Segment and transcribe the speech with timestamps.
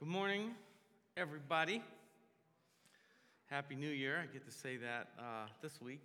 [0.00, 0.52] Good morning,
[1.14, 1.82] everybody.
[3.50, 4.18] Happy New Year.
[4.22, 6.00] I get to say that uh, this week.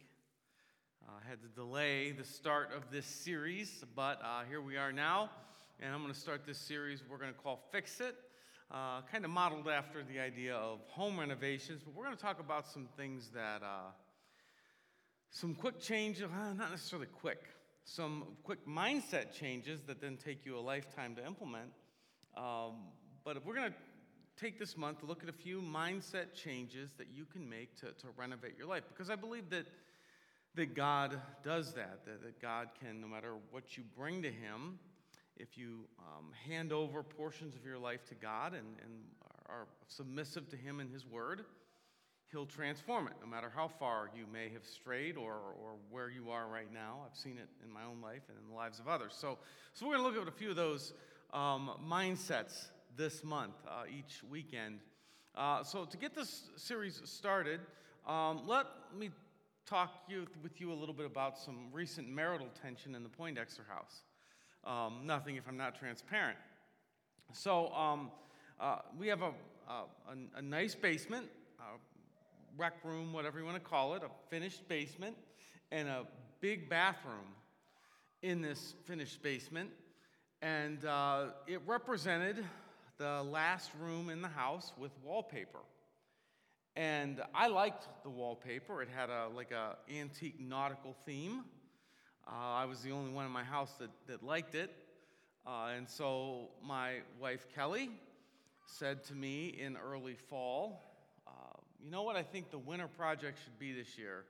[1.07, 4.91] Uh, I had to delay the start of this series, but uh, here we are
[4.91, 5.29] now.
[5.79, 8.17] And I'm going to start this series we're going to call Fix It,
[8.69, 11.81] uh, kind of modeled after the idea of home renovations.
[11.81, 13.91] But we're going to talk about some things that, uh,
[15.29, 17.45] some quick changes, uh, not necessarily quick,
[17.85, 21.69] some quick mindset changes that then take you a lifetime to implement.
[22.35, 22.73] Um,
[23.25, 23.77] but we're going to
[24.39, 27.87] take this month to look at a few mindset changes that you can make to,
[27.87, 28.83] to renovate your life.
[28.89, 29.65] Because I believe that,
[30.55, 34.79] that God does that, that, that God can, no matter what you bring to Him,
[35.37, 38.93] if you um, hand over portions of your life to God and, and
[39.47, 41.45] are submissive to Him and His Word,
[42.31, 46.31] He'll transform it, no matter how far you may have strayed or, or where you
[46.31, 46.99] are right now.
[47.05, 49.13] I've seen it in my own life and in the lives of others.
[49.17, 49.37] So,
[49.73, 50.93] so we're going to look at a few of those
[51.33, 54.79] um, mindsets this month, uh, each weekend.
[55.35, 57.59] Uh, so, to get this series started,
[58.07, 59.09] um, let me
[59.65, 63.63] talk you, with you a little bit about some recent marital tension in the Poindexter
[63.67, 64.03] house.
[64.63, 66.37] Um, nothing if I'm not transparent.
[67.33, 68.11] So, um,
[68.59, 69.31] uh, we have a,
[69.69, 69.83] a,
[70.37, 71.25] a, nice basement,
[71.59, 71.77] a
[72.57, 75.17] rec room, whatever you want to call it, a finished basement,
[75.71, 76.03] and a
[76.39, 77.33] big bathroom
[78.21, 79.69] in this finished basement.
[80.41, 82.45] And uh, it represented
[82.97, 85.59] the last room in the house with wallpaper.
[86.75, 88.81] And I liked the wallpaper.
[88.81, 91.43] It had a like a antique nautical theme.
[92.27, 94.71] Uh, I was the only one in my house that, that liked it.
[95.45, 97.91] Uh, and so my wife Kelly
[98.65, 100.81] said to me in early fall,
[101.27, 101.31] uh,
[101.83, 104.25] you know what I think the winter project should be this year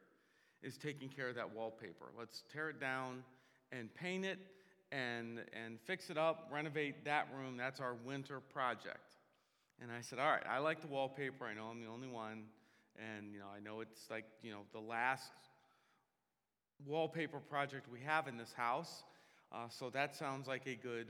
[0.61, 2.07] is taking care of that wallpaper.
[2.17, 3.23] Let's tear it down
[3.71, 4.39] and paint it
[4.95, 7.57] and, and fix it up, renovate that room.
[7.57, 9.17] That's our winter project.
[9.81, 11.45] And I said, All right, I like the wallpaper.
[11.45, 12.43] I know I'm the only one.
[12.97, 15.31] And, you know, I know it's like, you know, the last
[16.85, 19.03] wallpaper project we have in this house.
[19.51, 21.07] Uh, so that sounds like a good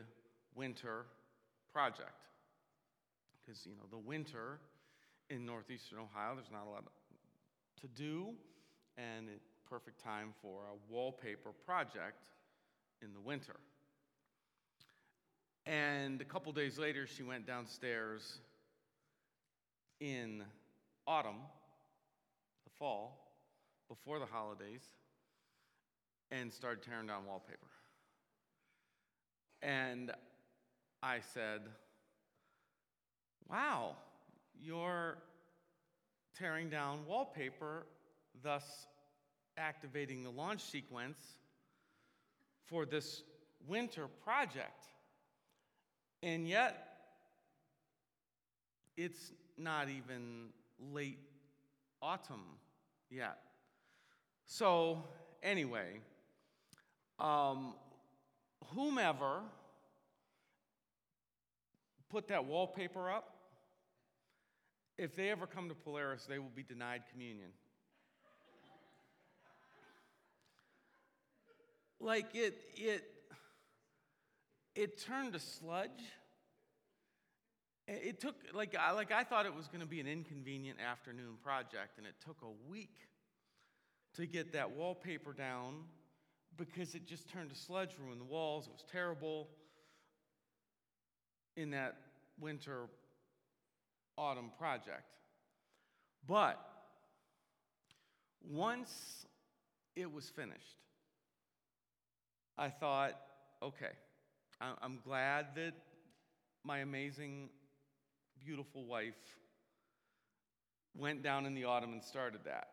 [0.55, 1.05] winter
[1.71, 2.09] project.
[3.45, 4.59] Because, you know, the winter
[5.29, 6.85] in northeastern Ohio, there's not a lot
[7.81, 8.29] to do,
[8.97, 9.27] and
[9.69, 12.23] perfect time for a wallpaper project
[13.03, 13.57] in the winter.
[15.65, 18.37] And a couple days later, she went downstairs
[19.99, 20.43] in
[21.07, 21.41] autumn,
[22.65, 23.33] the fall,
[23.89, 24.83] before the holidays,
[26.31, 27.67] and started tearing down wallpaper.
[29.61, 30.11] And
[31.01, 31.61] I said,
[33.49, 33.95] Wow,
[34.59, 35.17] you're
[36.37, 37.85] tearing down wallpaper,
[38.43, 38.87] thus
[39.57, 41.17] activating the launch sequence
[42.65, 43.23] for this
[43.67, 44.87] winter project.
[46.25, 46.97] And yet,
[48.97, 50.47] it's not even
[50.91, 51.19] late
[52.01, 52.41] autumn
[53.11, 53.37] yet.
[54.47, 55.03] So,
[55.43, 55.99] anyway,
[57.19, 57.75] um,
[58.73, 59.41] whomever
[62.09, 63.35] put that wallpaper up,
[64.97, 67.49] if they ever come to Polaris, they will be denied communion.
[72.05, 73.03] like it, it,
[74.75, 75.89] it turned to sludge.
[77.87, 81.37] It took, like, I, like I thought it was going to be an inconvenient afternoon
[81.43, 82.97] project, and it took a week
[84.15, 85.83] to get that wallpaper down
[86.57, 88.67] because it just turned to sludge, ruined the walls.
[88.67, 89.49] It was terrible
[91.55, 91.95] in that
[92.39, 92.87] winter
[94.17, 95.03] autumn project.
[96.27, 96.59] But
[98.49, 99.25] once
[99.95, 100.79] it was finished,
[102.57, 103.13] I thought,
[103.61, 103.91] okay,
[104.61, 105.73] I'm glad that
[106.63, 107.49] my amazing,
[108.43, 109.13] beautiful wife
[110.97, 112.69] went down in the autumn and started that.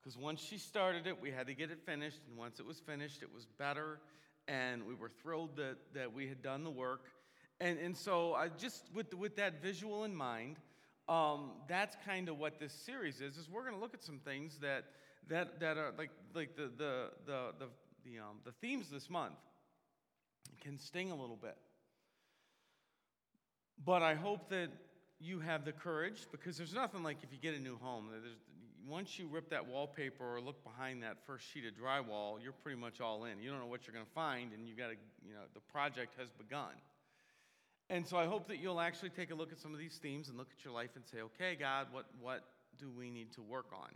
[0.00, 2.20] Because once she started it, we had to get it finished.
[2.28, 4.00] And once it was finished, it was better.
[4.46, 7.06] And we were thrilled that, that we had done the work.
[7.60, 10.56] And, and so, I just with, with that visual in mind,
[11.08, 13.36] um, that's kind of what this series is.
[13.36, 14.84] Is we're going to look at some things that
[15.28, 17.66] that that are like like the the the the
[18.04, 19.34] the, um, the themes this month
[20.60, 21.56] can sting a little bit.
[23.84, 24.68] But I hope that
[25.20, 28.08] you have the courage because there's nothing like if you get a new home.
[28.86, 32.80] once you rip that wallpaper or look behind that first sheet of drywall, you're pretty
[32.80, 33.40] much all in.
[33.40, 34.96] You don't know what you're going to find, and you got to,
[35.26, 36.74] you know, the project has begun.
[37.90, 40.28] And so I hope that you'll actually take a look at some of these themes
[40.28, 42.44] and look at your life and say, okay, God, what, what
[42.78, 43.88] do we need to work on?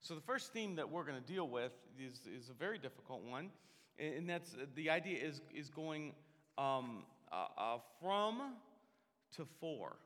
[0.00, 3.22] So the first theme that we're going to deal with is, is a very difficult
[3.24, 3.50] one,
[3.98, 6.12] and that's the idea is, is going
[6.58, 8.40] um, uh, uh, from
[9.36, 9.96] to for.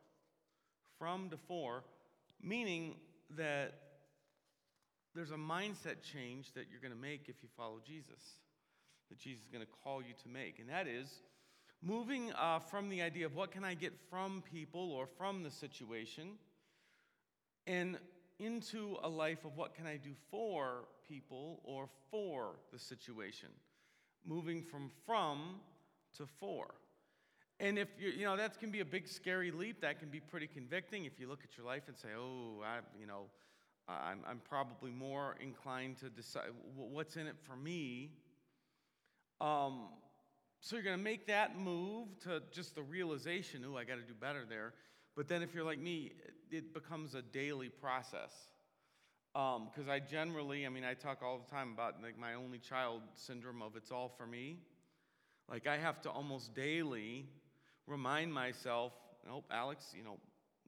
[0.99, 1.85] from to for,
[2.43, 2.97] meaning
[3.37, 3.75] that
[5.15, 8.21] there's a mindset change that you're going to make if you follow Jesus,
[9.09, 10.59] that Jesus is going to call you to make.
[10.59, 11.23] And that is
[11.83, 15.51] moving uh, from the idea of what can I get from people or from the
[15.51, 16.33] situation
[17.67, 17.99] and
[18.39, 23.49] into a life of what can I do for people or for the situation.
[24.25, 25.61] Moving from from
[26.17, 26.67] to for.
[27.61, 29.81] And if you, you know, that can be a big scary leap.
[29.81, 32.79] That can be pretty convicting if you look at your life and say, oh, I,
[32.99, 33.25] you know,
[33.89, 38.11] I'm, I'm probably more inclined to decide what's in it for me.
[39.41, 39.89] Um,
[40.61, 44.03] so you're going to make that move to just the realization, oh, I got to
[44.03, 44.75] do better there.
[45.17, 46.13] But then if you're like me,
[46.51, 48.33] it becomes a daily process.
[49.39, 52.59] Because um, I generally, I mean, I talk all the time about like my only
[52.59, 54.57] child syndrome of it's all for me.
[55.49, 57.25] Like I have to almost daily
[57.87, 58.93] remind myself,
[59.25, 60.19] nope, Alex, you know,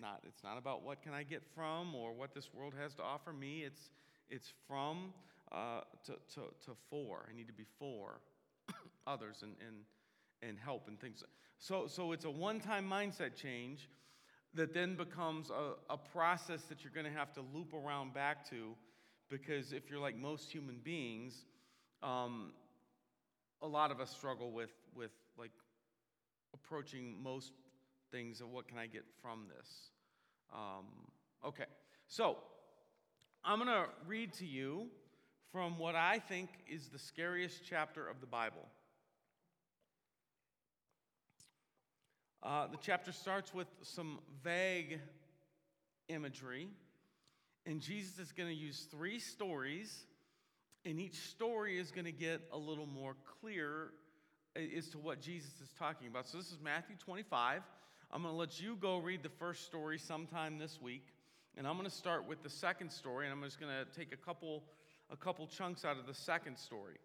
[0.01, 3.03] not it's not about what can I get from or what this world has to
[3.03, 3.65] offer me.
[3.67, 3.91] It's
[4.29, 5.15] it's from
[5.51, 7.27] uh, to, to, to for.
[7.29, 8.21] I need to be for
[9.09, 11.25] others and, and, and help and things.
[11.59, 13.89] So, so it's a one time mindset change
[14.55, 18.49] that then becomes a, a process that you're going to have to loop around back
[18.51, 18.75] to
[19.29, 21.45] because if you're like most human beings,
[22.03, 22.53] um,
[23.63, 25.53] a lot of us struggle with, with like
[26.53, 27.53] approaching most
[28.11, 29.69] things of what can I get from this.
[30.53, 30.87] Um,
[31.47, 31.67] okay,
[32.09, 32.39] so
[33.45, 34.89] I'm going to read to you
[35.53, 38.67] from what I think is the scariest chapter of the Bible.
[42.43, 44.99] Uh, the chapter starts with some vague
[46.09, 46.69] imagery,
[47.67, 50.07] and Jesus is going to use three stories,
[50.87, 53.91] and each story is going to get a little more clear
[54.57, 56.27] as to what Jesus is talking about.
[56.27, 57.61] So, this is Matthew 25.
[58.11, 61.09] I'm going to let you go read the first story sometime this week,
[61.59, 64.15] and I'm going to start with the second story, and I'm just going to take
[64.15, 64.63] a couple,
[65.11, 66.97] a couple chunks out of the second story.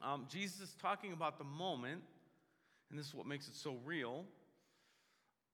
[0.00, 2.02] Um, Jesus is talking about the moment
[2.90, 4.24] and this is what makes it so real.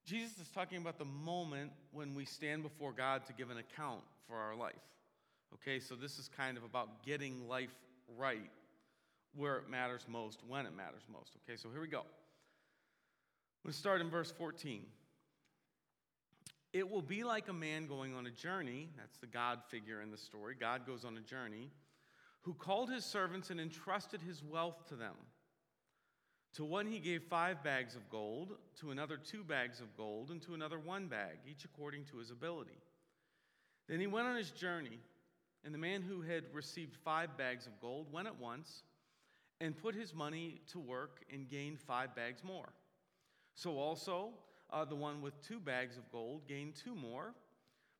[0.05, 4.01] Jesus is talking about the moment when we stand before God to give an account
[4.27, 4.75] for our life.
[5.55, 7.73] Okay, so this is kind of about getting life
[8.17, 8.51] right
[9.35, 11.31] where it matters most, when it matters most.
[11.43, 12.03] Okay, so here we go.
[13.63, 14.83] Let's start in verse 14.
[16.71, 20.11] It will be like a man going on a journey, that's the God figure in
[20.11, 20.55] the story.
[20.59, 21.71] God goes on a journey,
[22.41, 25.15] who called his servants and entrusted his wealth to them.
[26.55, 30.41] To one he gave five bags of gold, to another two bags of gold, and
[30.43, 32.79] to another one bag, each according to his ability.
[33.89, 34.99] Then he went on his journey,
[35.65, 38.83] and the man who had received five bags of gold went at once
[39.59, 42.69] and put his money to work and gained five bags more.
[43.53, 44.29] So also
[44.71, 47.33] uh, the one with two bags of gold gained two more.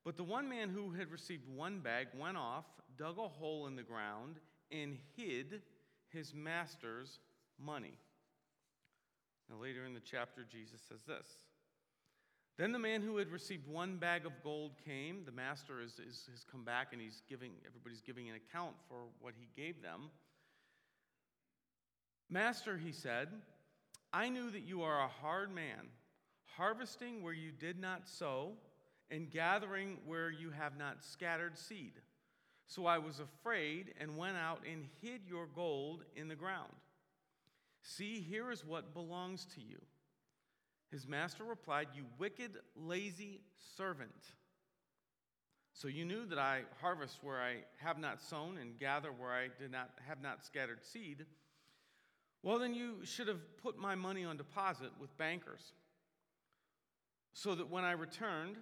[0.05, 2.65] But the one man who had received one bag went off,
[2.97, 4.39] dug a hole in the ground,
[4.71, 5.61] and hid
[6.09, 7.19] his master's
[7.59, 7.97] money.
[9.49, 11.27] Later in the chapter, Jesus says this.
[12.57, 15.23] Then the man who had received one bag of gold came.
[15.25, 18.97] The master is, is, has come back and he's giving, everybody's giving an account for
[19.19, 20.09] what he gave them.
[22.29, 23.29] Master, he said,
[24.13, 25.89] I knew that you are a hard man,
[26.57, 28.53] harvesting where you did not sow,
[29.11, 31.93] and gathering where you have not scattered seed.
[32.67, 36.71] So I was afraid and went out and hid your gold in the ground.
[37.87, 39.79] See, here is what belongs to you.
[40.91, 43.41] His master replied, You wicked, lazy
[43.77, 44.09] servant.
[45.73, 49.49] So you knew that I harvest where I have not sown and gather where I
[49.59, 51.25] did not have not scattered seed.
[52.41, 55.73] Well, then you should have put my money on deposit with bankers,
[57.33, 58.55] so that when I returned,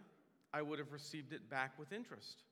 [0.54, 2.44] I would have received it back with interest.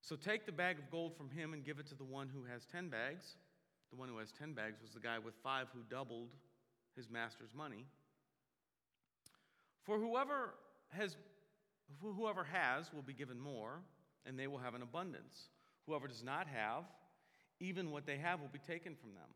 [0.00, 2.44] So take the bag of gold from him and give it to the one who
[2.44, 3.36] has ten bags.
[3.90, 6.30] The one who has 10 bags was the guy with five who doubled
[6.96, 7.84] his master's money.
[9.84, 10.54] For whoever
[10.90, 11.16] has,
[12.00, 13.80] whoever has will be given more,
[14.24, 15.48] and they will have an abundance.
[15.86, 16.84] Whoever does not have,
[17.60, 19.28] even what they have will be taken from them.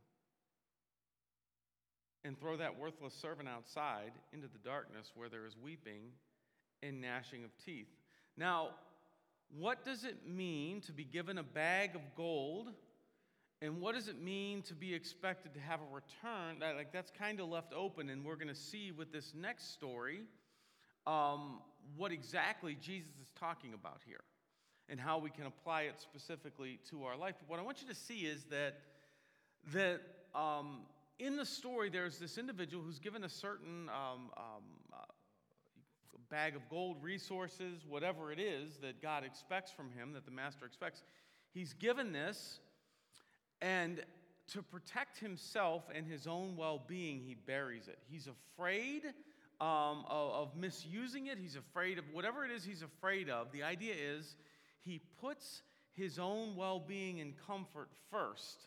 [2.25, 6.11] And throw that worthless servant outside into the darkness where there is weeping
[6.83, 7.89] and gnashing of teeth.
[8.37, 8.71] Now,
[9.57, 12.73] what does it mean to be given a bag of gold
[13.63, 16.61] and what does it mean to be expected to have a return?
[16.61, 19.73] That, like that's kind of left open, and we're going to see with this next
[19.73, 20.21] story
[21.07, 21.61] um,
[21.97, 24.25] what exactly Jesus is talking about here,
[24.89, 27.35] and how we can apply it specifically to our life.
[27.39, 28.79] But what I want you to see is that
[29.75, 30.01] that
[30.35, 30.81] um,
[31.19, 34.63] in the story there's this individual who's given a certain um, um
[34.93, 34.97] uh,
[36.31, 40.65] bag of gold, resources, whatever it is that God expects from him, that the master
[40.65, 41.03] expects.
[41.53, 42.61] He's given this,
[43.61, 44.03] and
[44.53, 47.99] to protect himself and his own well being, he buries it.
[48.11, 49.05] He's afraid
[49.61, 53.53] um, of, of misusing it, he's afraid of whatever it is he's afraid of.
[53.53, 54.37] The idea is
[54.81, 55.63] he puts
[55.93, 58.67] his own well being and comfort first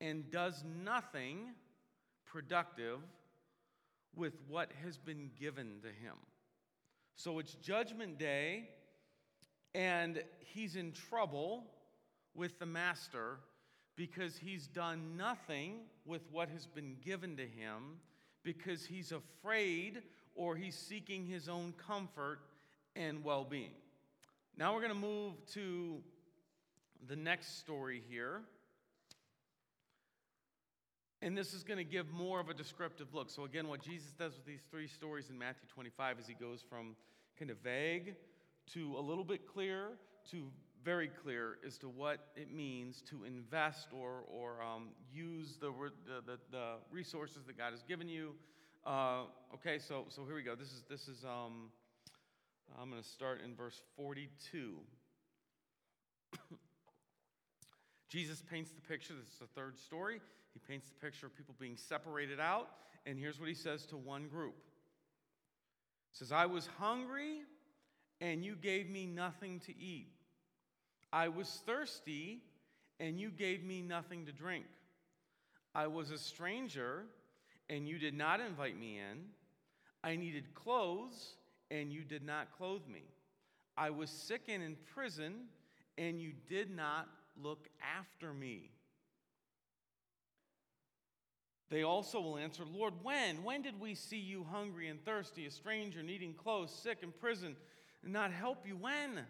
[0.00, 1.54] and does nothing
[2.24, 3.00] productive
[4.14, 6.16] with what has been given to him.
[7.16, 8.68] So it's Judgment Day,
[9.74, 11.64] and he's in trouble
[12.34, 13.38] with the master
[13.96, 17.98] because he's done nothing with what has been given to him,
[18.42, 20.02] because he's afraid
[20.34, 22.40] or he's seeking his own comfort
[22.94, 23.72] and well being.
[24.56, 25.98] Now we're going to move to
[27.08, 28.42] the next story here.
[31.22, 33.30] And this is going to give more of a descriptive look.
[33.30, 36.62] So, again, what Jesus does with these three stories in Matthew 25 is he goes
[36.68, 36.94] from
[37.38, 38.14] kind of vague
[38.74, 39.88] to a little bit clear
[40.30, 40.50] to
[40.86, 45.72] very clear as to what it means to invest or, or um, use the,
[46.24, 48.36] the, the, resources that God has given you.
[48.86, 50.54] Uh, okay, so, so here we go.
[50.54, 51.70] This is, this is um,
[52.80, 54.76] I'm going to start in verse 42.
[58.08, 59.14] Jesus paints the picture.
[59.14, 60.20] This is the third story.
[60.52, 62.68] He paints the picture of people being separated out.
[63.06, 64.54] And here's what he says to one group
[66.12, 67.40] He says, I was hungry,
[68.20, 70.12] and you gave me nothing to eat.
[71.16, 72.42] I was thirsty,
[73.00, 74.66] and you gave me nothing to drink.
[75.74, 77.04] I was a stranger,
[77.70, 79.20] and you did not invite me in.
[80.04, 81.36] I needed clothes,
[81.70, 83.04] and you did not clothe me.
[83.78, 85.46] I was sick and in prison,
[85.96, 87.08] and you did not
[87.42, 87.66] look
[87.98, 88.72] after me.
[91.70, 93.42] They also will answer, Lord, when?
[93.42, 97.56] When did we see you hungry and thirsty, a stranger, needing clothes, sick in prison,
[98.04, 98.76] and not help you?
[98.76, 99.24] When?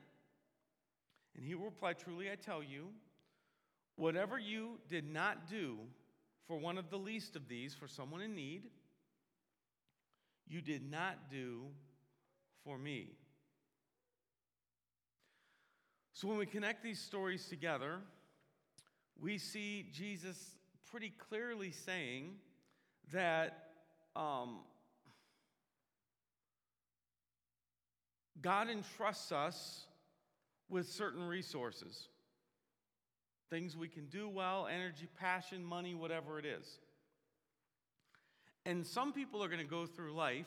[1.36, 2.88] And he will reply, Truly, I tell you,
[3.96, 5.78] whatever you did not do
[6.46, 8.62] for one of the least of these, for someone in need,
[10.48, 11.62] you did not do
[12.64, 13.08] for me.
[16.12, 17.98] So when we connect these stories together,
[19.20, 20.52] we see Jesus
[20.90, 22.36] pretty clearly saying
[23.12, 23.70] that
[24.14, 24.60] um,
[28.40, 29.86] God entrusts us
[30.68, 32.08] with certain resources
[33.48, 36.78] things we can do well, energy, passion, money, whatever it is.
[38.64, 40.46] And some people are going to go through life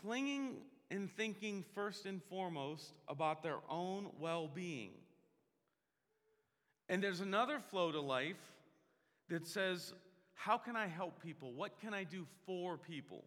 [0.00, 0.56] clinging
[0.90, 4.90] and thinking first and foremost about their own well being.
[6.88, 8.40] And there's another flow to life
[9.28, 9.92] that says,
[10.34, 11.52] How can I help people?
[11.52, 13.24] What can I do for people?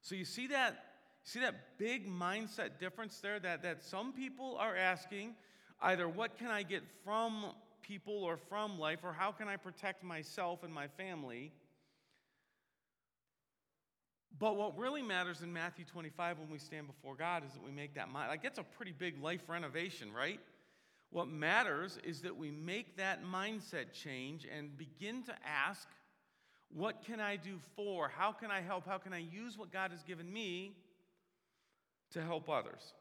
[0.00, 0.93] So you see that,
[1.24, 5.34] see that big mindset difference there that, that some people are asking
[5.82, 7.46] either what can I get from
[7.82, 11.52] people or from life, or how can I protect myself and my family?
[14.38, 17.70] But what really matters in Matthew 25 when we stand before God is that we
[17.70, 18.28] make that mind.
[18.28, 20.40] Like, it's a pretty big life renovation, right?
[21.10, 25.86] What matters is that we make that mindset change and begin to ask,
[26.72, 28.08] what can I do for?
[28.08, 28.86] How can I help?
[28.86, 30.74] How can I use what God has given me
[32.14, 32.94] to help others?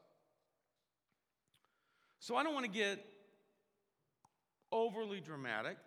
[2.19, 3.03] So I don't want to get
[4.71, 5.77] overly dramatic.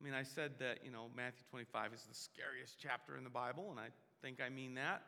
[0.00, 3.30] I mean, I said that, you know, Matthew 25 is the scariest chapter in the
[3.30, 3.88] Bible, and I
[4.22, 5.02] think I mean that.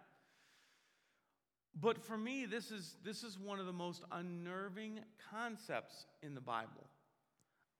[1.79, 6.41] But for me, this is, this is one of the most unnerving concepts in the
[6.41, 6.89] Bible.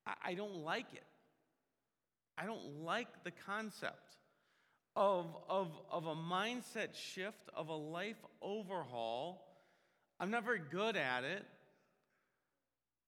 [0.07, 1.03] I, I don't like it.
[2.39, 4.17] I don't like the concept
[4.97, 9.47] of, of, of a mindset shift, of a life overhaul.
[10.19, 11.45] I'm not very good at it.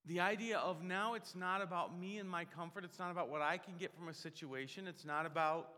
[0.07, 3.41] The idea of now it's not about me and my comfort, it's not about what
[3.41, 5.69] I can get from a situation, it's not about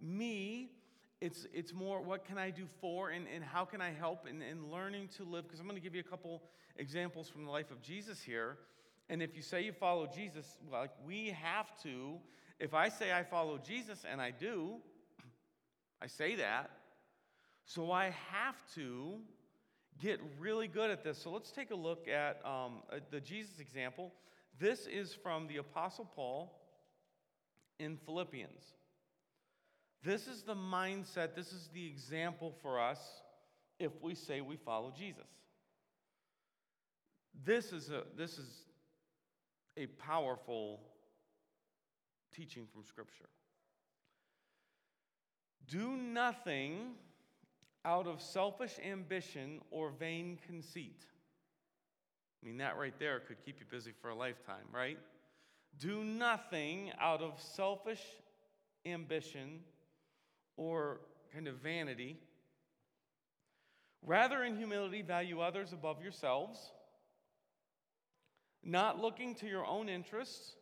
[0.00, 0.70] me
[1.20, 4.42] it's, it's more what can I do for and, and how can I help in,
[4.42, 5.44] in learning to live.
[5.44, 6.42] Because I'm going to give you a couple
[6.76, 8.58] examples from the life of Jesus here.
[9.08, 12.18] And if you say you follow Jesus, like we have to,
[12.60, 14.74] if I say I follow Jesus, and I do,
[16.00, 16.70] I say that,
[17.64, 19.18] so I have to
[20.00, 21.18] get really good at this.
[21.18, 24.12] So let's take a look at um, uh, the Jesus example.
[24.58, 26.52] This is from the Apostle Paul
[27.78, 28.62] in Philippians.
[30.02, 33.00] This is the mindset, this is the example for us
[33.78, 35.26] if we say we follow Jesus.
[37.44, 38.48] This is a, this is
[39.76, 40.80] a powerful
[42.34, 43.28] teaching from Scripture.
[45.68, 46.94] Do nothing
[47.84, 51.04] out of selfish ambition or vain conceit.
[52.42, 54.98] I mean, that right there could keep you busy for a lifetime, right?
[55.78, 58.02] Do nothing out of selfish
[58.84, 59.60] ambition
[60.56, 61.00] or
[61.32, 62.16] kind of vanity.
[64.02, 66.72] Rather, in humility, value others above yourselves,
[68.64, 70.54] not looking to your own interests,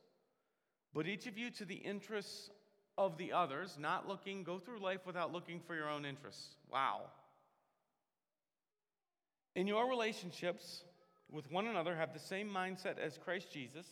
[0.94, 2.50] but each of you to the interests
[2.96, 6.56] of the others, not looking, go through life without looking for your own interests.
[6.72, 7.02] Wow.
[9.56, 10.84] In your relationships
[11.30, 13.86] with one another, have the same mindset as Christ Jesus,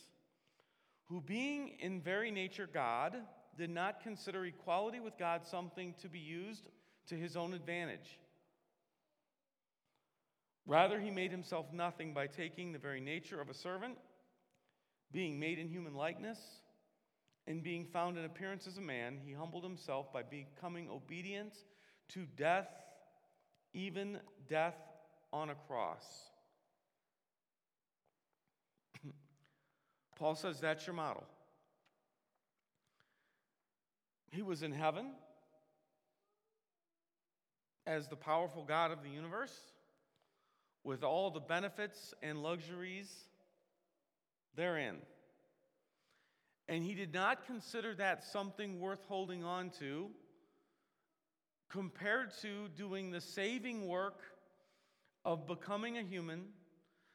[1.06, 3.16] who, being in very nature God,
[3.56, 6.68] did not consider equality with God something to be used
[7.08, 8.18] to his own advantage.
[10.66, 13.98] Rather, he made himself nothing by taking the very nature of a servant,
[15.10, 16.38] being made in human likeness,
[17.46, 21.54] and being found in appearance as a man, he humbled himself by becoming obedient
[22.10, 22.68] to death,
[23.74, 24.18] even
[24.48, 24.76] death
[25.32, 26.04] on a cross.
[30.18, 31.24] Paul says that's your model.
[34.30, 35.10] He was in heaven
[37.86, 39.54] as the powerful God of the universe
[40.84, 43.12] with all the benefits and luxuries
[44.56, 44.96] therein.
[46.68, 50.10] And he did not consider that something worth holding on to
[51.68, 54.20] compared to doing the saving work
[55.24, 56.44] of becoming a human,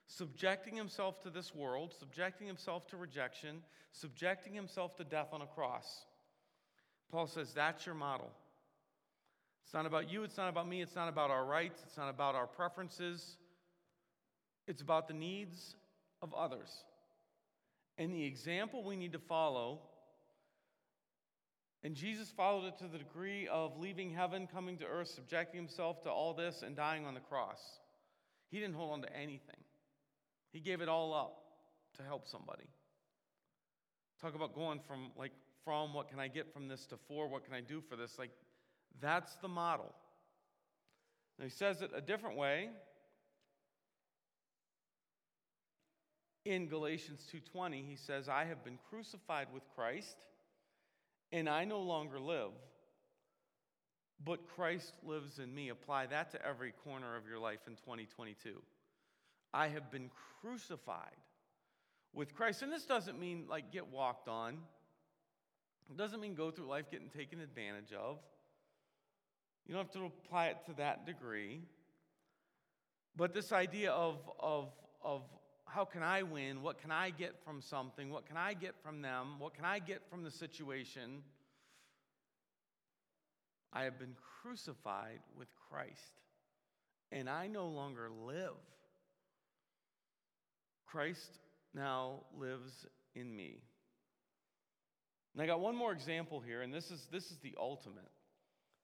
[0.07, 3.61] subjecting himself to this world, subjecting himself to rejection,
[3.91, 6.05] subjecting himself to death on a cross.
[7.11, 8.31] Paul says, That's your model.
[9.63, 12.09] It's not about you, it's not about me, it's not about our rights, it's not
[12.09, 13.37] about our preferences.
[14.67, 15.75] It's about the needs
[16.21, 16.83] of others.
[17.97, 19.79] And the example we need to follow,
[21.83, 26.01] and Jesus followed it to the degree of leaving heaven, coming to earth, subjecting himself
[26.03, 27.59] to all this, and dying on the cross.
[28.49, 29.61] He didn't hold on to anything,
[30.51, 31.43] he gave it all up
[31.97, 32.69] to help somebody.
[34.21, 35.31] Talk about going from like
[35.63, 38.17] from what can I get from this to for what can I do for this?
[38.17, 38.31] Like
[38.99, 39.93] that's the model.
[41.37, 42.69] Now he says it a different way.
[46.47, 50.17] In Galatians 2:20 he says I have been crucified with Christ
[51.31, 52.53] and I no longer live
[54.23, 55.69] but Christ lives in me.
[55.69, 58.61] Apply that to every corner of your life in 2022
[59.53, 60.09] I have been
[60.41, 61.17] crucified
[62.13, 62.61] with Christ.
[62.61, 64.57] And this doesn't mean like get walked on.
[65.89, 68.19] It doesn't mean go through life getting taken advantage of.
[69.65, 71.61] You don't have to apply it to that degree.
[73.15, 74.69] But this idea of of
[75.01, 75.23] of
[75.67, 76.61] how can I win?
[76.61, 78.09] What can I get from something?
[78.09, 79.39] What can I get from them?
[79.39, 81.23] What can I get from the situation?
[83.73, 86.21] I have been crucified with Christ,
[87.11, 88.55] and I no longer live.
[90.85, 91.39] Christ
[91.73, 93.59] now lives in me.
[95.33, 98.09] And I got one more example here, and this is, this is the ultimate.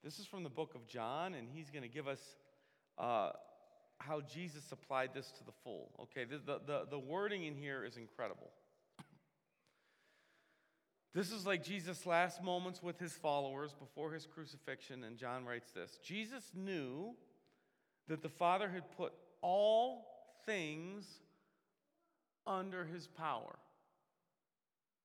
[0.04, 2.20] This is from the book of John, and he's going to give us
[2.98, 3.30] uh,
[4.06, 5.90] how Jesus applied this to the full.
[6.02, 8.50] Okay, the, the, the, the wording in here is incredible.
[11.14, 15.70] This is like Jesus' last moments with his followers before his crucifixion, and John writes
[15.70, 17.14] this Jesus knew
[18.08, 20.06] that the Father had put all
[20.44, 21.06] things
[22.46, 23.56] under his power.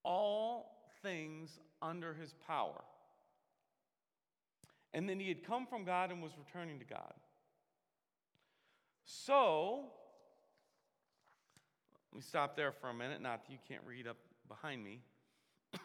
[0.03, 2.83] All things under his power.
[4.93, 7.13] And then he had come from God and was returning to God.
[9.11, 9.85] So,
[12.11, 13.23] let me stop there for a minute.
[13.23, 14.17] Not that you can't read up
[14.47, 15.01] behind me.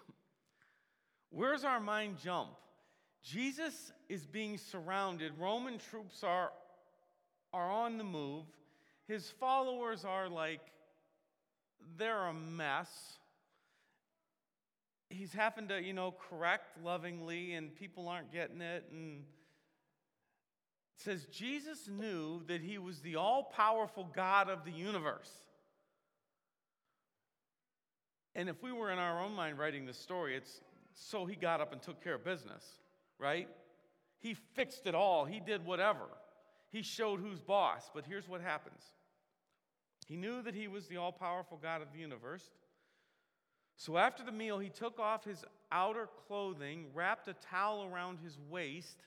[1.31, 2.51] Where's our mind jump?
[3.23, 5.33] Jesus is being surrounded.
[5.39, 6.51] Roman troops are,
[7.55, 8.45] are on the move.
[9.09, 10.61] His followers are like,
[11.97, 12.91] they're a mess.
[15.09, 18.85] He's having to, you know, correct lovingly, and people aren't getting it.
[18.93, 19.23] And
[20.97, 25.31] says Jesus knew that he was the all powerful God of the universe.
[28.35, 30.61] And if we were in our own mind writing this story, it's
[30.95, 32.65] so he got up and took care of business,
[33.19, 33.49] right?
[34.21, 36.07] He fixed it all, he did whatever.
[36.71, 37.91] He showed who's boss.
[37.95, 38.83] But here's what happens
[40.07, 42.51] he knew that he was the all powerful God of the universe.
[43.77, 48.39] So after the meal, he took off his outer clothing, wrapped a towel around his
[48.49, 48.99] waist,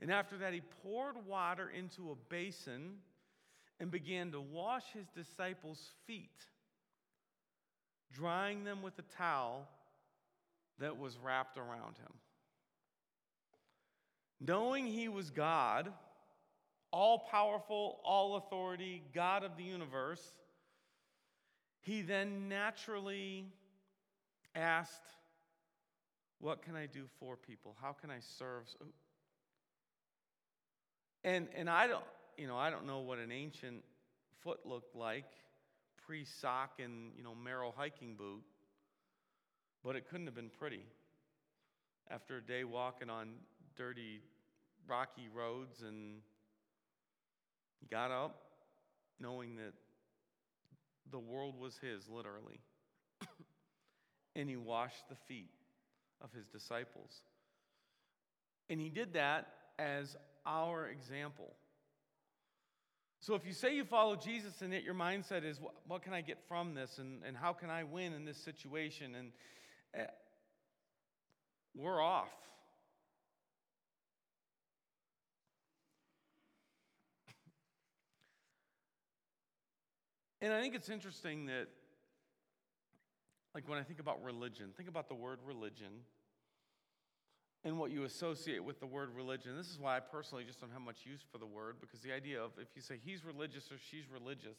[0.00, 2.96] and after that, he poured water into a basin
[3.78, 6.46] and began to wash his disciples' feet,
[8.12, 9.68] drying them with a towel
[10.78, 12.12] that was wrapped around him.
[14.40, 15.92] Knowing he was God,
[16.92, 20.32] all powerful, all authority, God of the universe,
[21.82, 23.44] he then naturally
[24.54, 25.04] asked,
[26.38, 27.76] What can I do for people?
[27.80, 28.64] How can I serve?
[31.22, 32.04] And, and I, don't,
[32.38, 33.82] you know, I don't know what an ancient
[34.42, 35.26] foot looked like
[36.06, 38.42] pre sock and you know, Merrell hiking boot,
[39.84, 40.84] but it couldn't have been pretty.
[42.10, 43.28] After a day walking on
[43.76, 44.20] dirty,
[44.88, 46.16] rocky roads, and
[47.78, 48.40] he got up
[49.20, 49.74] knowing that
[51.10, 52.60] the world was his, literally.
[54.34, 55.50] and he washed the feet
[56.20, 57.22] of his disciples.
[58.68, 60.16] And he did that as
[60.50, 61.54] our example.
[63.20, 66.22] So if you say you follow Jesus and yet your mindset is, what can I
[66.22, 66.98] get from this?
[66.98, 69.14] And, and how can I win in this situation?
[69.14, 69.32] And
[69.96, 70.10] uh,
[71.76, 72.28] we're off.
[80.42, 81.66] And I think it's interesting that,
[83.54, 85.92] like when I think about religion, think about the word religion
[87.64, 89.56] and what you associate with the word religion.
[89.56, 92.12] This is why I personally just don't have much use for the word because the
[92.12, 94.56] idea of if you say he's religious or she's religious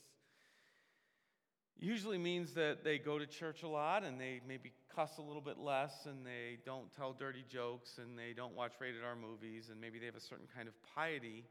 [1.80, 5.42] usually means that they go to church a lot and they maybe cuss a little
[5.42, 9.70] bit less and they don't tell dirty jokes and they don't watch rated R movies
[9.72, 11.46] and maybe they have a certain kind of piety.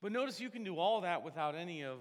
[0.00, 1.98] But notice you can do all that without any of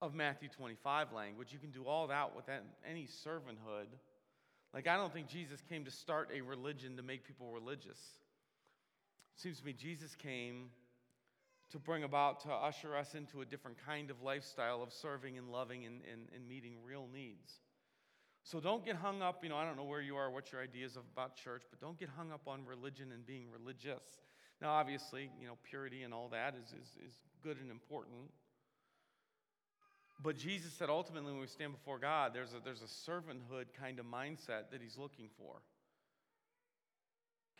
[0.00, 1.52] of Matthew 25 language.
[1.52, 3.86] You can do all that without any servanthood
[4.74, 7.98] like, I don't think Jesus came to start a religion to make people religious.
[9.34, 10.70] It seems to me Jesus came
[11.70, 15.50] to bring about, to usher us into a different kind of lifestyle of serving and
[15.50, 17.60] loving and, and, and meeting real needs.
[18.42, 20.62] So don't get hung up, you know, I don't know where you are, what your
[20.62, 24.02] ideas about church, but don't get hung up on religion and being religious.
[24.62, 28.30] Now, obviously, you know, purity and all that is, is, is good and important.
[30.20, 34.00] But Jesus said ultimately, when we stand before God, there's a, there's a servanthood kind
[34.00, 35.62] of mindset that he's looking for.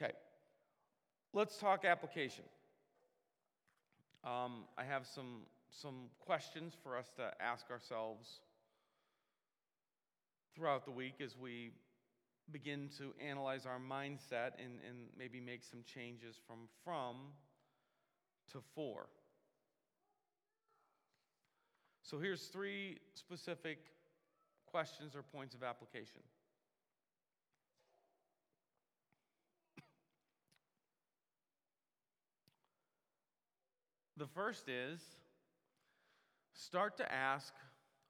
[0.01, 0.12] Okay,
[1.33, 2.44] let's talk application.
[4.25, 8.40] Um, I have some, some questions for us to ask ourselves
[10.57, 11.71] throughout the week as we
[12.51, 17.16] begin to analyze our mindset and, and maybe make some changes from from
[18.53, 19.07] to for.
[22.09, 23.77] So here's three specific
[24.66, 26.23] questions or points of application.
[34.16, 35.03] The first is
[36.55, 37.53] start to ask,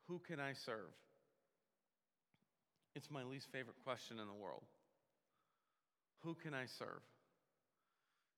[0.06, 0.94] Who can I serve?
[2.94, 4.62] It's my least favorite question in the world.
[6.20, 7.02] Who can I serve?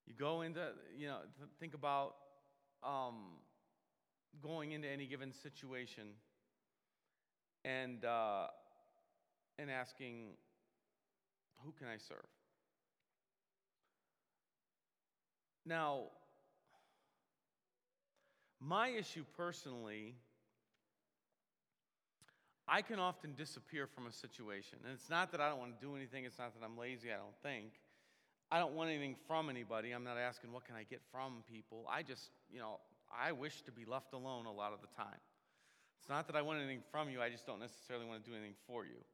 [0.06, 1.18] You go into, you know,
[1.60, 2.14] think about
[2.82, 3.16] um,
[4.42, 6.08] going into any given situation
[7.64, 8.46] and, uh,
[9.58, 10.28] and asking,
[11.64, 12.26] Who can I serve?
[15.66, 16.04] Now,
[18.60, 20.14] my issue personally,
[22.66, 24.78] I can often disappear from a situation.
[24.84, 27.10] And it's not that I don't want to do anything, it's not that I'm lazy,
[27.10, 27.72] I don't think.
[28.52, 29.92] I don't want anything from anybody.
[29.92, 31.86] I'm not asking what can I get from people.
[31.88, 32.80] I just, you know,
[33.10, 35.20] I wish to be left alone a lot of the time.
[36.00, 38.34] It's not that I want anything from you, I just don't necessarily want to do
[38.34, 39.04] anything for you.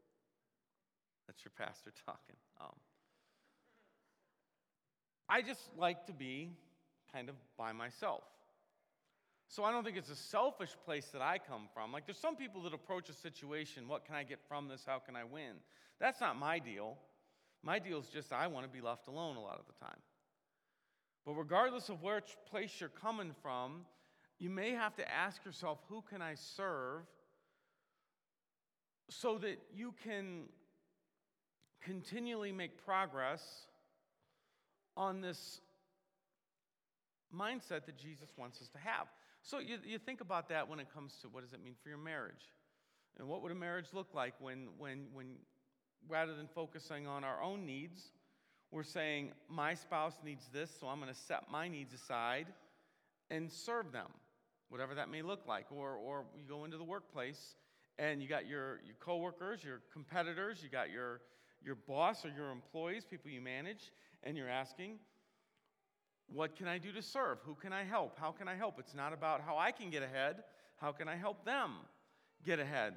[1.27, 2.37] That's your pastor talking.
[2.61, 2.75] Um,
[5.29, 6.51] I just like to be
[7.13, 8.23] kind of by myself.
[9.49, 11.93] So I don't think it's a selfish place that I come from.
[11.93, 14.83] Like there's some people that approach a situation, what can I get from this?
[14.87, 15.55] How can I win?
[16.01, 16.99] That's not my deal.
[17.63, 19.99] My deal is just I want to be left alone a lot of the time.
[21.27, 23.85] But regardless of which place you're coming from,
[24.39, 27.03] you may have to ask yourself, who can I serve?
[29.11, 30.45] So that you can
[31.83, 33.43] continually make progress
[34.97, 35.61] on this
[37.35, 39.09] mindset that Jesus wants us to have.
[39.43, 41.89] So you, you think about that when it comes to what does it mean for
[41.89, 42.55] your marriage?
[43.19, 45.27] And what would a marriage look like when, when, when
[46.09, 48.11] rather than focusing on our own needs,
[48.77, 52.47] we're saying, my spouse needs this, so I'm going to set my needs aside
[53.31, 54.09] and serve them,
[54.69, 55.65] whatever that may look like.
[55.71, 57.57] Or, or you go into the workplace
[57.99, 61.23] and you got your, your coworkers, your competitors, you got your,
[61.65, 64.99] your boss or your employees, people you manage, and you're asking,
[66.29, 67.39] what can I do to serve?
[67.47, 68.19] Who can I help?
[68.19, 68.79] How can I help?
[68.79, 70.43] It's not about how I can get ahead.
[70.77, 71.71] How can I help them
[72.45, 72.95] get ahead?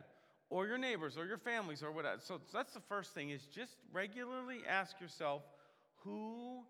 [0.50, 2.20] Or your neighbors or your families or whatever.
[2.22, 5.44] So that's the first thing is just regularly ask yourself,
[6.04, 6.64] who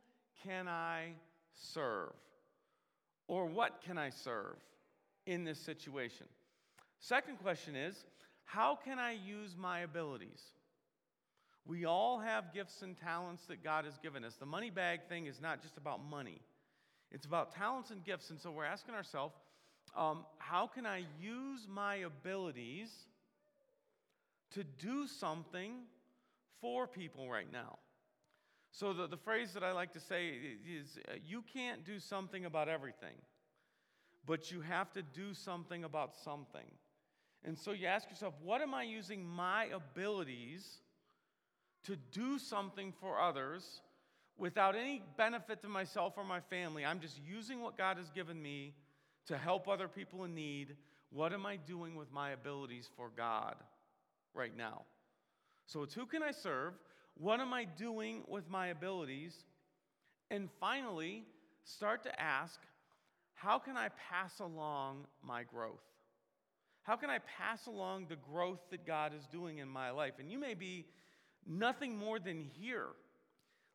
[0.44, 1.14] can I
[1.54, 2.14] serve?
[3.28, 4.56] Or what can I serve
[5.26, 6.26] in this situation?
[7.00, 8.06] Second question is
[8.46, 10.42] how can I use my abilities?
[11.66, 14.36] We all have gifts and talents that God has given us.
[14.36, 16.42] The money bag thing is not just about money,
[17.12, 18.32] it's about talents and gifts.
[18.32, 19.36] And so we're asking ourselves,
[19.96, 22.90] um, how can I use my abilities
[24.54, 25.74] to do something
[26.62, 27.78] for people right now?
[28.72, 32.46] So, the, the phrase that I like to say is uh, you can't do something
[32.46, 33.16] about everything,
[34.26, 36.66] but you have to do something about something.
[37.44, 40.66] And so you ask yourself, what am I using my abilities
[41.86, 43.82] to do something for others
[44.38, 46.86] without any benefit to myself or my family?
[46.86, 48.74] I'm just using what God has given me
[49.28, 50.76] to help other people in need.
[51.12, 53.56] What am I doing with my abilities for God
[54.34, 54.82] right now?
[55.66, 56.74] So it's who can I serve?
[57.16, 59.36] What am I doing with my abilities?
[60.32, 61.24] And finally,
[61.64, 62.60] start to ask,
[63.34, 65.84] how can I pass along my growth?
[66.84, 70.14] How can I pass along the growth that God is doing in my life?
[70.20, 70.86] And you may be
[71.46, 72.88] nothing more than here.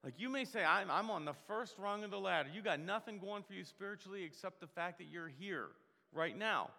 [0.03, 2.51] Like you may say, I'm, I'm on the first rung of the ladder.
[2.53, 5.69] You got nothing going for you spiritually except the fact that you're here
[6.13, 6.71] right now.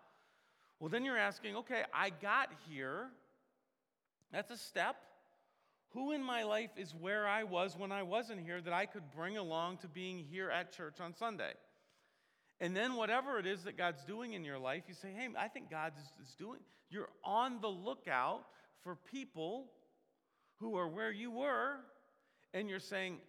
[0.79, 3.07] Well, then you're asking, okay, I got here.
[4.31, 4.97] That's a step.
[5.95, 9.09] Who in my life is where I was when I wasn't here that I could
[9.15, 11.53] bring along to being here at church on Sunday?
[12.59, 15.47] And then, whatever it is that God's doing in your life, you say, hey, I
[15.47, 16.59] think God is, is doing.
[16.89, 18.43] You're on the lookout
[18.83, 19.71] for people
[20.59, 21.77] who are where you were,
[22.53, 23.19] and you're saying,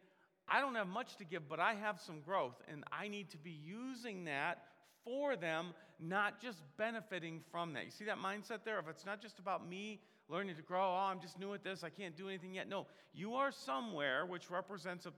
[0.49, 3.39] I don't have much to give, but I have some growth, and I need to
[3.39, 4.65] be using that
[5.05, 7.85] for them, not just benefiting from that.
[7.85, 8.81] You see that mindset there?
[8.81, 11.85] If it's not just about me learning to grow, oh, I'm just new at this,
[11.85, 12.69] I can't do anything yet.
[12.69, 15.13] No, you are somewhere which represents a,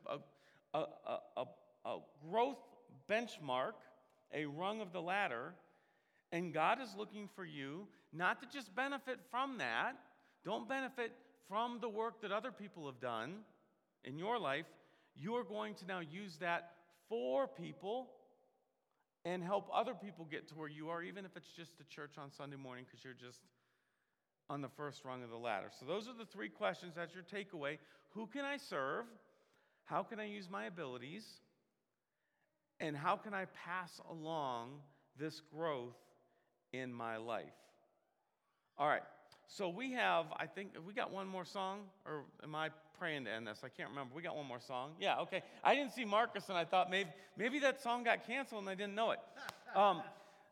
[0.75, 1.44] a, a, a,
[1.85, 2.59] a growth
[3.11, 3.73] benchmark
[4.33, 5.55] a rung of the ladder,
[6.33, 9.92] and God is looking for you not to just benefit from that.
[10.44, 11.12] Don't benefit
[11.49, 13.37] from the work that other people have done
[14.05, 14.66] in your life.
[15.16, 16.73] You are going to now use that
[17.09, 18.11] for people
[19.25, 22.12] and help other people get to where you are, even if it's just the church
[22.18, 23.40] on Sunday morning because you're just
[24.50, 25.70] on the first rung of the ladder.
[25.78, 26.94] So, those are the three questions.
[26.96, 27.78] That's your takeaway.
[28.11, 29.04] Who can I serve?
[29.84, 31.24] How can I use my abilities?
[32.80, 34.70] And how can I pass along
[35.18, 35.96] this growth
[36.72, 37.46] in my life?
[38.78, 39.02] All right.
[39.48, 43.32] So we have, I think, we got one more song, or am I praying to
[43.32, 43.61] end this?
[43.64, 44.14] I can't remember.
[44.14, 44.92] We got one more song.
[45.00, 45.42] Yeah, okay.
[45.64, 48.74] I didn't see Marcus, and I thought maybe maybe that song got canceled, and I
[48.74, 49.20] didn't know it.
[49.74, 50.02] Um,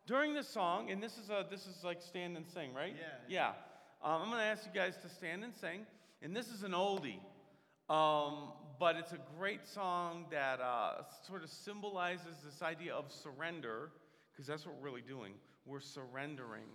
[0.06, 2.94] during this song, and this is a this is like stand and sing, right?
[3.28, 3.52] Yeah.
[3.52, 3.52] Yeah.
[4.06, 5.80] Um, I'm going to ask you guys to stand and sing,
[6.22, 7.18] and this is an oldie.
[7.92, 13.90] Um, but it's a great song that uh, sort of symbolizes this idea of surrender,
[14.30, 15.32] because that's what we're really doing.
[15.64, 16.68] We're surrendering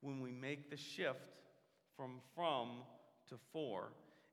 [0.00, 1.20] when we make the shift
[1.96, 2.82] from from
[3.28, 3.92] to for.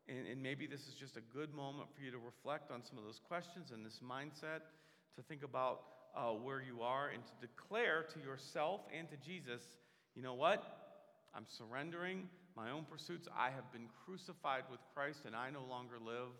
[0.10, 2.98] And, and maybe this is just a good moment for you to reflect on some
[2.98, 4.62] of those questions and this mindset,
[5.16, 5.82] to think about
[6.18, 9.62] uh, where you are, and to declare to yourself and to Jesus,
[10.16, 10.81] you know what?
[11.34, 13.28] I'm surrendering my own pursuits.
[13.38, 16.34] I have been crucified with Christ, and I no longer live.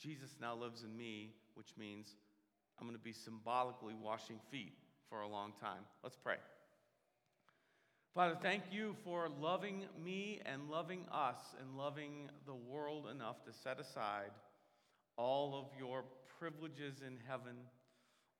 [0.00, 2.16] Jesus now lives in me, which means
[2.78, 4.72] I'm going to be symbolically washing feet
[5.08, 5.82] for a long time.
[6.02, 6.36] Let's pray.
[8.14, 13.52] Father, thank you for loving me and loving us and loving the world enough to
[13.52, 14.30] set aside
[15.16, 16.04] all of your
[16.38, 17.56] privileges in heaven,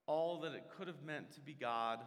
[0.06, 2.00] all that it could have meant to be God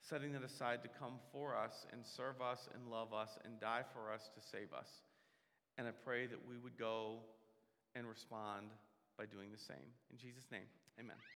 [0.00, 3.82] setting it aside to come for us and serve us and love us and die
[3.92, 4.88] for us to save us.
[5.78, 7.18] And I pray that we would go
[7.94, 8.70] and respond
[9.18, 9.88] by doing the same.
[10.10, 11.16] In Jesus' name, amen.